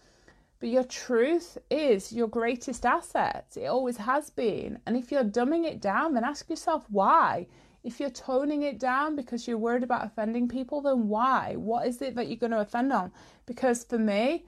But 0.60 0.70
your 0.70 0.84
truth 0.84 1.60
is 1.70 2.12
your 2.12 2.28
greatest 2.28 2.86
asset. 2.86 3.46
It 3.56 3.68
always 3.68 3.98
has 3.98 4.32
been. 4.32 4.80
And 4.88 4.98
if 4.98 5.12
you're 5.12 5.24
dumbing 5.24 5.66
it 5.66 5.80
down, 5.80 6.14
then 6.14 6.24
ask 6.24 6.50
yourself 6.50 6.86
why. 6.90 7.46
If 7.86 8.00
you're 8.00 8.10
toning 8.10 8.64
it 8.64 8.80
down 8.80 9.16
because 9.16 9.48
you're 9.48 9.60
worried 9.60 9.84
about 9.84 10.06
offending 10.06 10.48
people, 10.48 10.82
then 10.82 11.08
why? 11.08 11.54
What 11.56 11.88
is 11.88 12.02
it 12.02 12.16
that 12.16 12.28
you're 12.28 12.36
going 12.36 12.52
to 12.52 12.60
offend 12.60 12.92
on? 12.92 13.12
Because 13.46 13.84
for 13.84 14.00
me, 14.00 14.46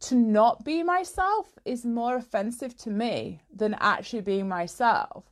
to 0.00 0.14
not 0.14 0.64
be 0.64 0.82
myself 0.82 1.58
is 1.64 1.84
more 1.84 2.16
offensive 2.16 2.76
to 2.78 2.90
me 2.90 3.42
than 3.54 3.74
actually 3.74 4.22
being 4.22 4.48
myself. 4.48 5.24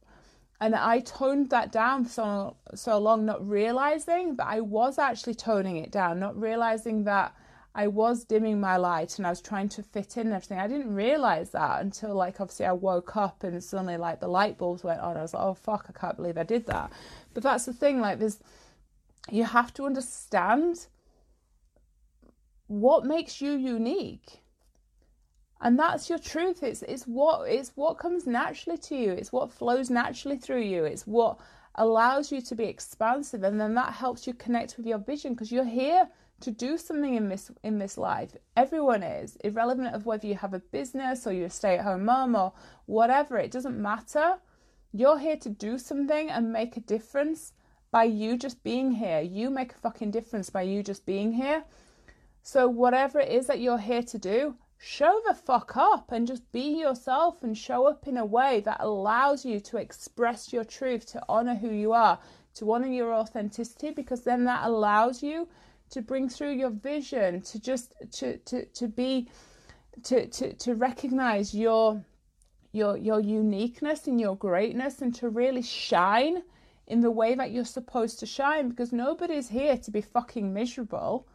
And 0.60 0.74
I 0.74 1.00
toned 1.00 1.48
that 1.50 1.72
down 1.72 2.04
for 2.04 2.10
so, 2.10 2.56
so 2.74 2.98
long, 2.98 3.24
not 3.24 3.48
realizing 3.48 4.36
that 4.36 4.46
I 4.46 4.60
was 4.60 4.98
actually 4.98 5.34
toning 5.34 5.78
it 5.78 5.90
down, 5.90 6.20
not 6.20 6.38
realizing 6.38 7.04
that 7.04 7.34
I 7.80 7.86
was 7.86 8.24
dimming 8.24 8.60
my 8.60 8.76
light 8.76 9.16
and 9.16 9.26
I 9.26 9.30
was 9.30 9.40
trying 9.40 9.70
to 9.70 9.82
fit 9.82 10.18
in 10.18 10.26
and 10.26 10.34
everything. 10.34 10.58
I 10.58 10.68
didn't 10.68 10.94
realize 10.94 11.48
that 11.52 11.80
until 11.80 12.14
like 12.14 12.38
obviously 12.38 12.66
I 12.66 12.72
woke 12.72 13.16
up 13.16 13.42
and 13.42 13.64
suddenly 13.64 13.96
like 13.96 14.20
the 14.20 14.28
light 14.28 14.58
bulbs 14.58 14.84
went 14.84 15.00
on. 15.00 15.16
I 15.16 15.22
was 15.22 15.32
like, 15.32 15.42
oh 15.42 15.54
fuck, 15.54 15.86
I 15.88 15.98
can't 15.98 16.16
believe 16.18 16.36
I 16.36 16.42
did 16.42 16.66
that. 16.66 16.92
But 17.32 17.42
that's 17.42 17.64
the 17.64 17.72
thing, 17.72 18.02
like 18.02 18.18
there's 18.18 18.38
you 19.30 19.44
have 19.44 19.72
to 19.74 19.86
understand 19.86 20.88
what 22.66 23.06
makes 23.06 23.40
you 23.40 23.52
unique. 23.52 24.42
And 25.62 25.78
that's 25.78 26.10
your 26.10 26.18
truth. 26.18 26.62
It's 26.62 26.82
it's 26.82 27.04
what 27.04 27.48
it's 27.48 27.72
what 27.76 27.96
comes 27.96 28.26
naturally 28.26 28.76
to 28.88 28.94
you. 28.94 29.12
It's 29.12 29.32
what 29.32 29.50
flows 29.50 29.88
naturally 29.88 30.36
through 30.36 30.64
you. 30.64 30.84
It's 30.84 31.06
what 31.06 31.38
allows 31.76 32.30
you 32.30 32.42
to 32.42 32.54
be 32.54 32.64
expansive 32.64 33.42
and 33.42 33.58
then 33.58 33.74
that 33.74 33.94
helps 33.94 34.26
you 34.26 34.34
connect 34.34 34.76
with 34.76 34.84
your 34.84 34.98
vision 34.98 35.32
because 35.32 35.50
you're 35.50 35.64
here 35.64 36.06
to 36.40 36.50
do 36.50 36.78
something 36.78 37.14
in 37.14 37.28
this 37.28 37.50
in 37.62 37.78
this 37.78 37.98
life. 37.98 38.36
Everyone 38.56 39.02
is, 39.02 39.36
irrelevant 39.44 39.94
of 39.94 40.06
whether 40.06 40.26
you 40.26 40.34
have 40.34 40.54
a 40.54 40.58
business 40.58 41.26
or 41.26 41.32
you're 41.32 41.46
a 41.46 41.50
stay-at-home 41.50 42.04
mom 42.04 42.34
or 42.34 42.52
whatever, 42.86 43.38
it 43.38 43.50
doesn't 43.50 43.80
matter. 43.80 44.38
You're 44.92 45.18
here 45.18 45.36
to 45.36 45.48
do 45.48 45.78
something 45.78 46.30
and 46.30 46.52
make 46.52 46.76
a 46.76 46.80
difference 46.80 47.52
by 47.90 48.04
you 48.04 48.36
just 48.36 48.62
being 48.62 48.92
here. 48.92 49.20
You 49.20 49.50
make 49.50 49.72
a 49.72 49.78
fucking 49.78 50.10
difference 50.10 50.50
by 50.50 50.62
you 50.62 50.82
just 50.82 51.06
being 51.06 51.32
here. 51.32 51.64
So 52.42 52.68
whatever 52.68 53.20
it 53.20 53.30
is 53.30 53.46
that 53.46 53.60
you're 53.60 53.78
here 53.78 54.02
to 54.02 54.18
do, 54.18 54.56
show 54.78 55.20
the 55.26 55.34
fuck 55.34 55.76
up 55.76 56.10
and 56.10 56.26
just 56.26 56.50
be 56.52 56.80
yourself 56.80 57.42
and 57.42 57.56
show 57.56 57.86
up 57.86 58.08
in 58.08 58.16
a 58.16 58.24
way 58.24 58.60
that 58.60 58.80
allows 58.80 59.44
you 59.44 59.60
to 59.60 59.76
express 59.76 60.52
your 60.52 60.64
truth, 60.64 61.06
to 61.06 61.22
honor 61.28 61.54
who 61.54 61.70
you 61.70 61.92
are, 61.92 62.18
to 62.54 62.72
honor 62.72 62.88
your 62.88 63.14
authenticity 63.14 63.90
because 63.90 64.22
then 64.22 64.44
that 64.44 64.64
allows 64.64 65.22
you 65.22 65.48
to 65.90 66.02
bring 66.02 66.28
through 66.28 66.52
your 66.52 66.70
vision, 66.70 67.40
to 67.42 67.60
just 67.60 67.92
to 68.12 68.38
to 68.38 68.64
to 68.66 68.88
be 68.88 69.28
to 70.04 70.26
to 70.26 70.52
to 70.54 70.74
recognize 70.74 71.54
your 71.54 72.04
your 72.72 72.96
your 72.96 73.20
uniqueness 73.20 74.06
and 74.06 74.20
your 74.20 74.36
greatness 74.36 75.02
and 75.02 75.14
to 75.16 75.28
really 75.28 75.62
shine 75.62 76.42
in 76.86 77.00
the 77.00 77.10
way 77.10 77.34
that 77.34 77.50
you're 77.52 77.64
supposed 77.64 78.18
to 78.18 78.26
shine 78.26 78.68
because 78.68 78.92
nobody's 78.92 79.48
here 79.48 79.76
to 79.78 79.90
be 79.90 80.00
fucking 80.00 80.52
miserable. 80.52 81.26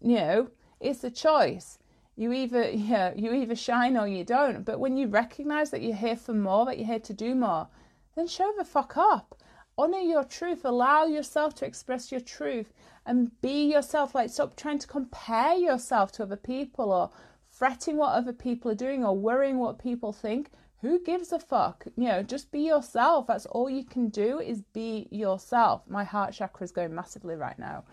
You 0.00 0.16
know, 0.16 0.48
it's 0.80 1.04
a 1.04 1.10
choice. 1.10 1.78
You 2.16 2.32
either 2.32 2.70
yeah, 2.90 3.12
you 3.14 3.32
either 3.32 3.56
shine 3.56 3.96
or 3.96 4.06
you 4.08 4.24
don't. 4.24 4.64
But 4.64 4.80
when 4.80 4.96
you 4.96 5.08
recognize 5.08 5.70
that 5.70 5.82
you're 5.82 5.96
here 5.96 6.16
for 6.16 6.34
more, 6.34 6.66
that 6.66 6.78
you're 6.78 6.86
here 6.86 6.98
to 7.00 7.14
do 7.14 7.34
more, 7.34 7.68
then 8.16 8.26
show 8.26 8.52
the 8.56 8.64
fuck 8.64 8.96
up. 8.96 9.36
Honor 9.80 10.00
your 10.00 10.24
truth. 10.24 10.66
Allow 10.66 11.06
yourself 11.06 11.54
to 11.54 11.64
express 11.64 12.12
your 12.12 12.20
truth 12.20 12.74
and 13.06 13.30
be 13.40 13.64
yourself. 13.64 14.14
Like, 14.14 14.28
stop 14.28 14.54
trying 14.54 14.78
to 14.78 14.86
compare 14.86 15.54
yourself 15.54 16.12
to 16.12 16.24
other 16.24 16.36
people 16.36 16.92
or 16.92 17.10
fretting 17.48 17.96
what 17.96 18.12
other 18.12 18.34
people 18.34 18.70
are 18.70 18.74
doing 18.74 19.06
or 19.06 19.16
worrying 19.16 19.56
what 19.58 19.78
people 19.78 20.12
think. 20.12 20.50
Who 20.82 21.02
gives 21.02 21.32
a 21.32 21.38
fuck? 21.38 21.86
You 21.96 22.08
know, 22.08 22.22
just 22.22 22.52
be 22.52 22.60
yourself. 22.60 23.28
That's 23.28 23.46
all 23.46 23.70
you 23.70 23.84
can 23.84 24.10
do 24.10 24.38
is 24.38 24.60
be 24.60 25.08
yourself. 25.10 25.80
My 25.88 26.04
heart 26.04 26.34
chakra 26.34 26.62
is 26.62 26.72
going 26.72 26.94
massively 26.94 27.36
right 27.36 27.58
now. 27.58 27.84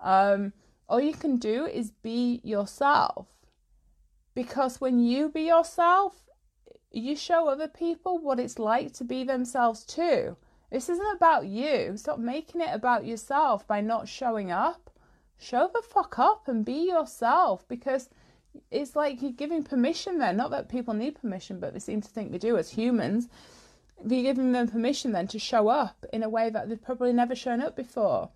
Um, 0.00 0.54
all 0.88 1.00
you 1.00 1.12
can 1.12 1.36
do 1.36 1.66
is 1.66 1.90
be 1.90 2.40
yourself. 2.42 3.26
Because 4.34 4.80
when 4.80 4.98
you 4.98 5.28
be 5.28 5.42
yourself, 5.42 6.26
you 6.90 7.14
show 7.14 7.48
other 7.48 7.68
people 7.68 8.16
what 8.16 8.40
it's 8.40 8.58
like 8.58 8.94
to 8.94 9.04
be 9.04 9.24
themselves 9.24 9.84
too. 9.84 10.38
This 10.74 10.88
isn't 10.88 11.14
about 11.14 11.46
you. 11.46 11.96
Stop 11.96 12.18
making 12.18 12.60
it 12.60 12.70
about 12.72 13.06
yourself 13.06 13.64
by 13.64 13.80
not 13.80 14.08
showing 14.08 14.50
up. 14.50 14.90
Show 15.38 15.70
the 15.72 15.80
fuck 15.80 16.18
up 16.18 16.48
and 16.48 16.64
be 16.64 16.88
yourself 16.88 17.64
because 17.68 18.08
it's 18.72 18.96
like 18.96 19.22
you're 19.22 19.30
giving 19.30 19.62
permission 19.62 20.18
there. 20.18 20.32
Not 20.32 20.50
that 20.50 20.68
people 20.68 20.92
need 20.92 21.20
permission, 21.20 21.60
but 21.60 21.74
they 21.74 21.78
seem 21.78 22.00
to 22.00 22.08
think 22.08 22.32
we 22.32 22.38
do 22.38 22.56
as 22.56 22.70
humans. 22.70 23.28
You're 24.04 24.24
giving 24.24 24.50
them 24.50 24.66
permission 24.66 25.12
then 25.12 25.28
to 25.28 25.38
show 25.38 25.68
up 25.68 26.04
in 26.12 26.24
a 26.24 26.28
way 26.28 26.50
that 26.50 26.68
they've 26.68 26.82
probably 26.82 27.12
never 27.12 27.36
shown 27.36 27.60
up 27.60 27.76
before. 27.76 28.30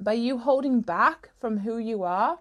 By 0.00 0.14
you 0.14 0.38
holding 0.38 0.80
back 0.80 1.28
from 1.38 1.58
who 1.58 1.76
you 1.76 2.04
are, 2.04 2.38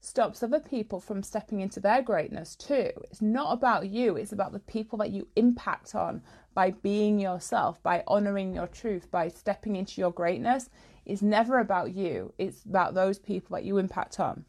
stops 0.00 0.40
other 0.40 0.60
people 0.60 1.00
from 1.00 1.24
stepping 1.24 1.60
into 1.60 1.80
their 1.80 2.00
greatness 2.00 2.54
too. 2.54 2.92
It's 3.10 3.22
not 3.22 3.54
about 3.54 3.88
you, 3.88 4.16
it's 4.16 4.32
about 4.32 4.52
the 4.52 4.60
people 4.60 4.98
that 4.98 5.10
you 5.10 5.26
impact 5.34 5.96
on 5.96 6.22
by 6.54 6.70
being 6.70 7.18
yourself, 7.18 7.82
by 7.82 8.02
honoring 8.06 8.54
your 8.54 8.66
truth, 8.66 9.10
by 9.10 9.28
stepping 9.28 9.76
into 9.76 10.00
your 10.00 10.12
greatness. 10.12 10.70
It's 11.04 11.22
never 11.22 11.58
about 11.58 11.94
you, 11.94 12.32
it's 12.38 12.64
about 12.64 12.94
those 12.94 13.18
people 13.18 13.56
that 13.56 13.64
you 13.64 13.78
impact 13.78 14.20
on. 14.20 14.44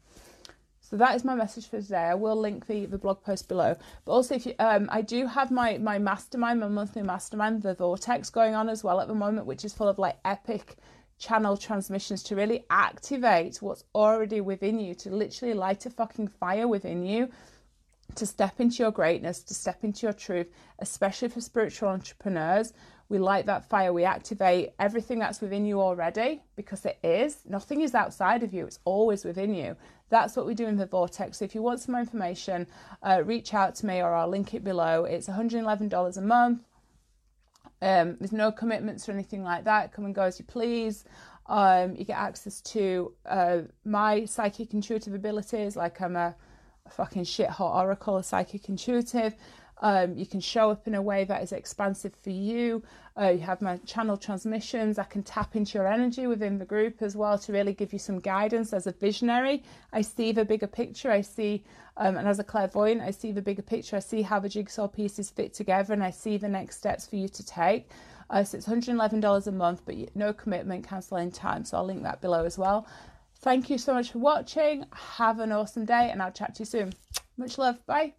So 0.80 0.98
that 0.98 1.16
is 1.16 1.24
my 1.24 1.34
message 1.34 1.68
for 1.68 1.80
today. 1.80 1.96
I 1.96 2.14
will 2.14 2.36
link 2.36 2.66
the, 2.66 2.84
the 2.86 2.98
blog 2.98 3.22
post 3.22 3.48
below. 3.48 3.74
But 4.04 4.12
also, 4.12 4.34
if 4.34 4.46
you, 4.46 4.54
um, 4.58 4.88
I 4.92 5.00
do 5.00 5.26
have 5.26 5.50
my 5.50 5.78
my 5.78 5.98
mastermind, 5.98 6.60
my 6.60 6.68
monthly 6.68 7.02
mastermind, 7.02 7.62
the 7.62 7.74
Vortex, 7.74 8.28
going 8.30 8.54
on 8.54 8.68
as 8.68 8.84
well 8.84 9.00
at 9.00 9.08
the 9.08 9.14
moment, 9.14 9.46
which 9.46 9.64
is 9.64 9.72
full 9.72 9.88
of 9.88 9.98
like 9.98 10.18
epic 10.24 10.76
channel 11.18 11.56
transmissions 11.56 12.22
to 12.24 12.36
really 12.36 12.64
activate 12.70 13.62
what's 13.62 13.84
already 13.94 14.40
within 14.40 14.78
you, 14.78 14.94
to 14.94 15.10
literally 15.10 15.54
light 15.54 15.86
a 15.86 15.90
fucking 15.90 16.28
fire 16.28 16.68
within 16.68 17.04
you, 17.04 17.30
to 18.14 18.26
step 18.26 18.60
into 18.60 18.82
your 18.82 18.92
greatness, 18.92 19.42
to 19.44 19.54
step 19.54 19.84
into 19.84 20.06
your 20.06 20.12
truth, 20.12 20.48
especially 20.78 21.28
for 21.28 21.40
spiritual 21.40 21.88
entrepreneurs. 21.88 22.72
We 23.08 23.18
light 23.18 23.46
that 23.46 23.68
fire, 23.68 23.92
we 23.92 24.04
activate 24.04 24.70
everything 24.78 25.18
that's 25.18 25.40
within 25.40 25.66
you 25.66 25.80
already 25.80 26.42
because 26.56 26.86
it 26.86 26.98
is. 27.02 27.38
Nothing 27.46 27.82
is 27.82 27.94
outside 27.94 28.42
of 28.42 28.54
you, 28.54 28.66
it's 28.66 28.78
always 28.84 29.24
within 29.24 29.54
you. 29.54 29.76
That's 30.08 30.36
what 30.36 30.46
we 30.46 30.54
do 30.54 30.66
in 30.66 30.76
the 30.76 30.86
Vortex. 30.86 31.38
So 31.38 31.44
if 31.44 31.54
you 31.54 31.62
want 31.62 31.80
some 31.80 31.92
more 31.92 32.00
information, 32.00 32.66
uh, 33.02 33.22
reach 33.24 33.52
out 33.52 33.74
to 33.76 33.86
me 33.86 34.00
or 34.00 34.14
I'll 34.14 34.28
link 34.28 34.54
it 34.54 34.64
below. 34.64 35.04
It's 35.04 35.28
$111 35.28 36.16
a 36.16 36.20
month. 36.20 36.60
Um, 37.82 38.16
there's 38.18 38.32
no 38.32 38.50
commitments 38.50 39.08
or 39.08 39.12
anything 39.12 39.42
like 39.42 39.64
that. 39.64 39.92
Come 39.92 40.06
and 40.06 40.14
go 40.14 40.22
as 40.22 40.38
you 40.38 40.44
please. 40.44 41.04
Um, 41.46 41.94
you 41.96 42.04
get 42.04 42.16
access 42.16 42.60
to 42.62 43.12
uh, 43.26 43.62
my 43.84 44.24
psychic 44.24 44.72
intuitive 44.72 45.12
abilities, 45.12 45.76
like 45.76 46.00
I'm 46.00 46.16
a, 46.16 46.28
a 46.28 46.34
fucking 46.90 47.24
shit 47.24 47.48
hot 47.48 47.82
oracle, 47.82 48.18
a 48.18 48.22
psychic 48.22 48.68
intuitive. 48.68 49.34
Um, 49.78 50.16
you 50.16 50.24
can 50.24 50.40
show 50.40 50.70
up 50.70 50.86
in 50.86 50.94
a 50.94 51.02
way 51.02 51.24
that 51.24 51.42
is 51.42 51.52
expansive 51.52 52.14
for 52.22 52.30
you. 52.30 52.82
Uh, 53.18 53.30
you 53.30 53.40
have 53.40 53.60
my 53.60 53.76
channel 53.78 54.16
transmissions. 54.16 54.98
I 54.98 55.04
can 55.04 55.22
tap 55.22 55.56
into 55.56 55.78
your 55.78 55.88
energy 55.88 56.26
within 56.26 56.58
the 56.58 56.64
group 56.64 57.02
as 57.02 57.16
well 57.16 57.38
to 57.38 57.52
really 57.52 57.72
give 57.72 57.92
you 57.92 57.98
some 57.98 58.18
guidance 58.18 58.72
as 58.72 58.86
a 58.86 58.92
visionary. 58.92 59.62
I 59.92 60.02
see 60.02 60.32
the 60.32 60.44
bigger 60.44 60.66
picture. 60.66 61.10
I 61.10 61.22
see, 61.22 61.64
um, 61.96 62.16
and 62.16 62.28
as 62.28 62.38
a 62.38 62.44
clairvoyant, 62.44 63.02
I 63.02 63.10
see 63.10 63.32
the 63.32 63.42
bigger 63.42 63.62
picture. 63.62 63.96
I 63.96 64.00
see 64.00 64.22
how 64.22 64.38
the 64.38 64.48
jigsaw 64.48 64.88
pieces 64.88 65.30
fit 65.30 65.52
together, 65.52 65.92
and 65.92 66.02
I 66.02 66.10
see 66.10 66.36
the 66.36 66.48
next 66.48 66.78
steps 66.78 67.06
for 67.06 67.16
you 67.16 67.28
to 67.28 67.44
take. 67.44 67.88
Uh, 68.30 68.42
so 68.42 68.56
it's 68.56 68.66
$111 68.66 69.46
a 69.46 69.52
month, 69.52 69.82
but 69.84 69.96
no 70.14 70.32
commitment, 70.32 70.86
cancel 70.86 71.18
any 71.18 71.30
time. 71.30 71.64
So 71.64 71.76
I'll 71.76 71.84
link 71.84 72.02
that 72.04 72.20
below 72.20 72.44
as 72.44 72.56
well. 72.56 72.86
Thank 73.44 73.68
you 73.68 73.76
so 73.76 73.92
much 73.92 74.12
for 74.12 74.20
watching. 74.20 74.86
Have 75.18 75.38
an 75.38 75.52
awesome 75.52 75.84
day, 75.84 76.08
and 76.10 76.22
I'll 76.22 76.32
chat 76.32 76.54
to 76.54 76.60
you 76.60 76.64
soon. 76.64 76.94
Much 77.36 77.58
love. 77.58 77.84
Bye. 77.84 78.14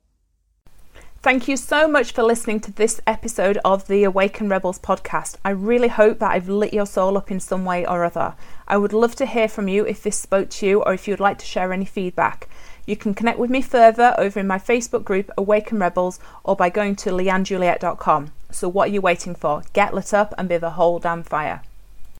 Thank 1.23 1.47
you 1.47 1.57
so 1.57 1.87
much 1.87 2.11
for 2.11 2.21
listening 2.21 2.59
to 2.59 2.71
this 2.71 3.01
episode 3.07 3.57
of 3.65 3.87
the 3.87 4.03
Awaken 4.03 4.49
Rebels 4.49 4.77
podcast. 4.77 5.37
I 5.43 5.49
really 5.49 5.87
hope 5.87 6.19
that 6.19 6.29
I've 6.29 6.47
lit 6.47 6.75
your 6.75 6.85
soul 6.85 7.17
up 7.17 7.31
in 7.31 7.39
some 7.39 7.65
way 7.65 7.87
or 7.87 8.03
other. 8.03 8.35
I 8.67 8.77
would 8.77 8.93
love 8.93 9.15
to 9.15 9.25
hear 9.25 9.47
from 9.47 9.67
you 9.67 9.83
if 9.83 10.03
this 10.03 10.19
spoke 10.19 10.51
to 10.51 10.67
you 10.67 10.83
or 10.83 10.93
if 10.93 11.07
you'd 11.07 11.19
like 11.19 11.39
to 11.39 11.45
share 11.47 11.73
any 11.73 11.85
feedback. 11.85 12.47
You 12.85 12.95
can 12.95 13.15
connect 13.15 13.39
with 13.39 13.49
me 13.49 13.63
further 13.63 14.13
over 14.19 14.39
in 14.39 14.45
my 14.45 14.59
Facebook 14.59 15.03
group 15.03 15.31
Awaken 15.39 15.79
Rebels 15.79 16.19
or 16.43 16.55
by 16.55 16.69
going 16.69 16.95
to 16.97 17.09
leannejuliette.com. 17.09 18.31
So, 18.51 18.69
what 18.69 18.89
are 18.89 18.93
you 18.93 19.01
waiting 19.01 19.33
for? 19.33 19.63
Get 19.73 19.95
lit 19.95 20.13
up 20.13 20.35
and 20.37 20.47
be 20.47 20.57
the 20.57 20.77
whole 20.77 20.99
damn 20.99 21.23
fire. 21.23 21.63